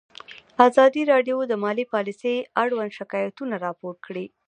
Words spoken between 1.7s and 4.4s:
پالیسي اړوند شکایتونه راپور کړي.